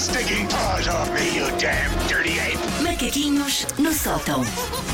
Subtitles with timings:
[0.00, 2.58] stinking paws off me, you damn dirty ape!
[2.82, 4.40] Macaquinhos no sótão.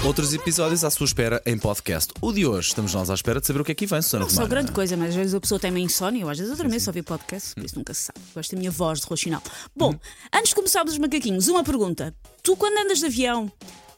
[0.05, 2.13] Outros episódios à sua espera em podcast.
[2.21, 4.25] O de hoje, estamos nós à espera de saber o que é que vem, Susana
[4.25, 4.51] Não sou Romana.
[4.55, 6.81] grande coisa, mas às vezes a pessoa tem uma insónia, eu às vezes eu também
[6.81, 8.19] só ouvi podcast, por isso nunca se sabe.
[8.35, 9.43] Gosto da minha voz de roxinal.
[9.77, 9.95] Bom,
[10.35, 12.13] antes de começarmos os macaquinhos, uma pergunta.
[12.43, 13.51] Tu, quando andas de avião,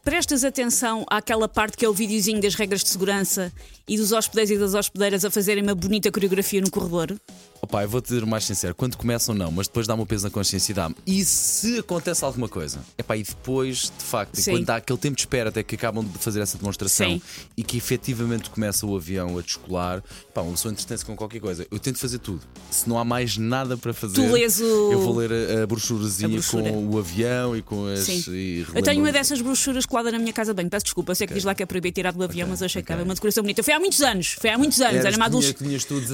[0.05, 3.51] prestas atenção àquela parte que é o videozinho das regras de segurança
[3.89, 7.19] e dos hóspedes e das hospedeiras a fazerem uma bonita coreografia no corredor?
[7.61, 10.25] Opa, eu vou-te dizer o mais sincero, quando começam não, mas depois dá-me o peso
[10.25, 10.95] na consciência e dá-me.
[11.07, 12.79] E se acontece alguma coisa?
[12.97, 14.53] Epá, e depois, de facto, Sim.
[14.53, 17.23] quando dá aquele tempo de espera até que acabam de fazer essa demonstração Sim.
[17.57, 21.67] e que efetivamente começa o avião a descolar, pá, uma pessoa entretém-se com qualquer coisa.
[21.71, 22.41] Eu tento fazer tudo.
[22.71, 25.67] Se não há mais nada para fazer, Tu lês o- eu vou ler a, a
[25.67, 26.71] brochurazinha A brochura.
[26.71, 28.01] com o avião e com as.
[28.01, 28.23] Sim.
[28.29, 30.71] e Eu tenho uma dessas brochuras colada na minha casa banho.
[30.71, 32.67] Peço desculpa, eu sei que diz lá que é proibido tirar do avião, mas eu
[32.67, 33.65] achei que era uma decoração bonita.
[33.65, 34.95] Foi há muitos anos, foi há muitos anos.
[34.95, 35.41] Eras- era uma tu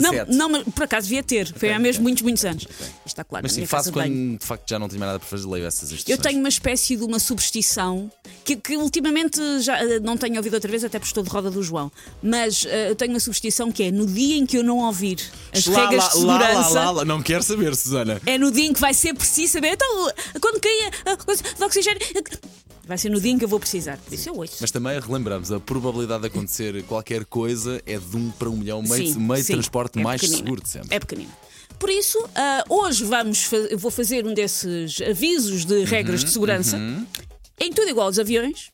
[0.00, 0.32] Não, 17.
[0.34, 1.33] não, mas por acaso devia ter.
[1.56, 2.66] Foi há mesmo muitos, muitos anos.
[3.04, 5.18] Está claro Mas sim, faço casa de quando de facto já não tenho mais nada
[5.18, 6.18] para fazer, leio essas instruções.
[6.18, 8.10] Eu tenho uma espécie de uma superstição
[8.44, 11.50] que, que ultimamente já eh, não tenho ouvido outra vez, até porque estou de roda
[11.50, 11.90] do João.
[12.22, 15.18] Mas eh, eu tenho uma superstição que é no dia em que eu não ouvir
[15.52, 16.70] as Lá, regras lá, de segurança.
[16.70, 17.04] lá, lá, lá.
[17.04, 18.20] Não quero saber, Susana.
[18.26, 19.72] É no dia em que vai ser preciso saber.
[19.72, 22.00] Então, quando cair a coisa de oxigênio.
[22.86, 23.96] Vai ser no dia em que eu vou precisar.
[23.98, 24.56] Por isso eu ouço.
[24.60, 28.82] Mas também relembramos, a probabilidade de acontecer qualquer coisa é de um para um milhão,
[28.82, 30.44] meio, Sim, meio de sim, transporte é mais pequenina.
[30.44, 30.88] seguro de sempre.
[30.94, 31.30] É pequenina.
[31.78, 36.32] Por isso, ah, hoje vamos eu vou fazer um desses avisos de regras Uhum, de
[36.32, 36.78] segurança
[37.60, 38.70] em tudo igual aos aviões,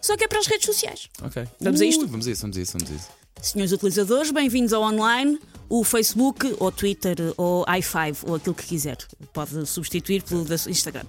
[0.00, 1.08] só que é para as redes sociais.
[1.22, 1.44] Ok.
[1.60, 2.02] Vamos a isto?
[2.02, 3.08] Ui, Vamos a isso, vamos a isso, vamos a isso.
[3.42, 8.96] Senhores utilizadores, bem-vindos ao online, o Facebook, ou Twitter, ou i5, ou aquilo que quiser.
[9.32, 11.04] Pode substituir pelo Instagram.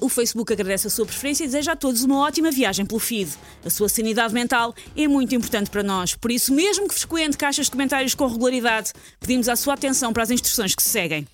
[0.00, 3.30] O Facebook agradece a sua preferência e deseja a todos uma ótima viagem pelo feed.
[3.64, 7.66] A sua sanidade mental é muito importante para nós, por isso, mesmo que frequente caixas
[7.66, 11.26] de comentários com regularidade, pedimos a sua atenção para as instruções que se seguem.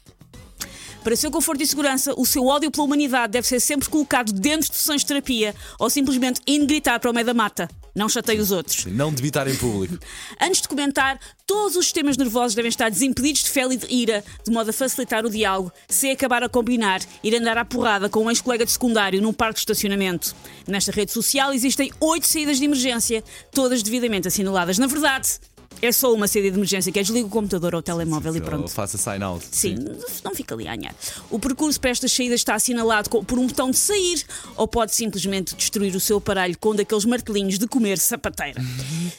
[1.05, 4.71] Para seu conforto e segurança, o seu ódio pela humanidade deve ser sempre colocado dentro
[4.71, 7.69] de sessões de terapia ou simplesmente indo gritar para o meio da mata.
[7.95, 8.87] Não chateie os outros.
[8.87, 9.99] Não debitar em público.
[10.41, 14.25] Antes de comentar, todos os sistemas nervosos devem estar desimpedidos de fel e de ira,
[14.45, 18.25] de modo a facilitar o diálogo, sem acabar a combinar, ir andar à porrada com
[18.25, 20.35] um ex-colega de secundário num parque de estacionamento.
[20.67, 23.23] Nesta rede social existem oito saídas de emergência,
[23.53, 24.77] todas devidamente assinaladas.
[24.77, 25.39] Na verdade,
[25.85, 28.41] é só uma saída de emergência, que é desliga o computador ou o telemóvel e
[28.41, 28.71] Ou pronto.
[28.71, 29.45] Faça sign out.
[29.51, 29.77] Sim,
[30.23, 30.95] não fica ali a anhar.
[31.31, 34.25] O percurso para estas saídas está assinalado por um botão de sair
[34.57, 38.63] ou pode simplesmente destruir o seu aparelho com um daqueles martelinhos de comer sapateira.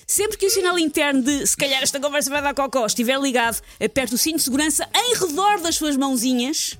[0.07, 3.61] Sempre que o sinal interno de se calhar esta conversa vai dar cocó estiver ligado,
[3.83, 6.77] aperte o cinto de segurança em redor das suas mãozinhas.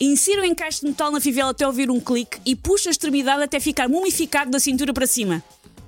[0.00, 3.42] Insira o encaixe de metal na fivela até ouvir um clique e puxa a extremidade
[3.42, 5.42] até ficar mumificado da cintura para cima.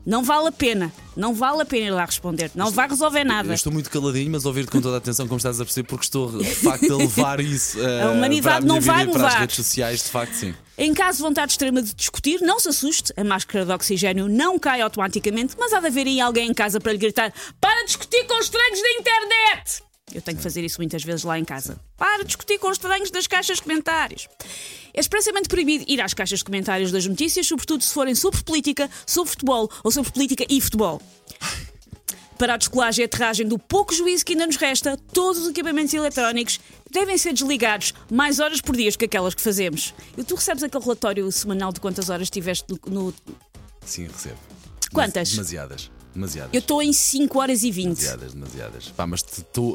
[0.06, 3.25] Não vale a pena, não vale a pena ir lá responder, não vai resolver Eu
[3.27, 3.53] nada.
[3.53, 6.39] estou muito caladinho, mas ouvir-te com toda a atenção, como estás a perceber, porque estou
[6.39, 9.23] de facto a levar isso eh, A humanidade para a não vai e para as
[9.33, 9.41] mudar.
[9.41, 10.55] redes sociais, de facto, sim.
[10.79, 14.59] Em caso de vontade extrema de discutir, não se assuste, a máscara de oxigênio não
[14.59, 18.25] cai automaticamente, mas há de haver aí alguém em casa para lhe gritar: Para discutir
[18.27, 19.83] com estranhos da internet!
[20.15, 21.79] Eu tenho que fazer isso muitas vezes lá em casa.
[21.97, 24.27] Para discutir com estranhos das caixas de comentários.
[24.94, 28.91] É expressamente proibido ir às caixas de comentários das notícias, sobretudo se forem sobre política,
[29.06, 31.00] sobre futebol ou sobre política e futebol.
[32.38, 35.93] Para a descolagem e aterragem do pouco juízo que ainda nos resta, todos os equipamentos
[35.93, 36.60] eletrónicos
[36.91, 39.93] devem ser desligados mais horas por dia que aquelas que fazemos.
[40.16, 42.78] E tu recebes aquele relatório semanal de quantas horas tiveste no.
[42.93, 43.15] no-
[43.84, 44.38] Sim, recebo.
[44.93, 45.31] Quantas?
[45.31, 45.91] Demasiadas.
[46.19, 46.51] Demasiadas.
[46.53, 47.89] Eu estou em 5 horas e 20.
[47.97, 48.89] Demasiadas, demasiadas.
[48.89, 49.25] Pá, mas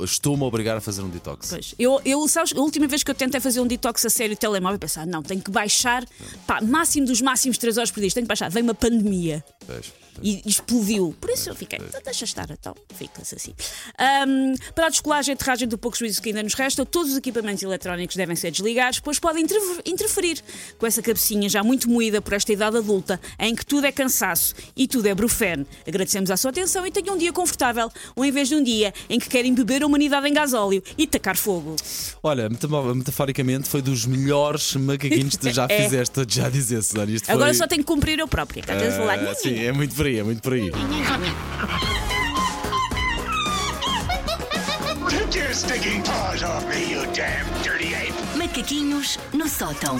[0.05, 1.49] estou-me a obrigar a fazer um detox.
[1.49, 1.73] Pois.
[1.79, 4.77] Eu, eu, sabes, a última vez que eu tentei fazer um detox a sério telemóvel,
[4.77, 6.05] pensar, não, tenho que baixar,
[6.45, 8.49] pá, máximo dos máximos 3 horas por dia, tenho que baixar.
[8.49, 9.43] Veio uma pandemia.
[9.65, 9.93] Pois.
[10.21, 11.15] e explodiu.
[11.19, 13.51] Por isso eu fiquei, "Então deixa estar, então, fica-se assim.
[13.97, 17.17] Ahm, para a descolagem e aterragem do pouco juízo que ainda nos resta, todos os
[17.17, 20.43] equipamentos eletrónicos devem ser desligados, pois podem interfer- interferir
[20.77, 24.53] com essa cabecinha já muito moída por esta idade adulta, em que tudo é cansaço
[24.75, 25.65] e tudo é brufeno.
[25.87, 28.93] Agradecemos a sua atenção e tenham um dia confortável, ou em vez de um dia
[29.09, 31.75] em que querem beber a humanidade em gasóleo e tacar fogo.
[32.21, 32.49] Olha,
[32.95, 35.83] metaforicamente foi dos melhores macaquinhos que tu já É.
[35.83, 37.11] fizeste, já dizer, Susana.
[37.11, 38.63] Isto Agora foi, só tenho que cumprir eu própria,
[38.97, 39.13] vou lá.
[39.15, 40.71] Ah, Sim, é muito por aí, é muito por aí.
[45.09, 48.13] Take your stinking paws off me, you damn dirty ape!
[48.37, 49.97] Macaquinhos no sótão.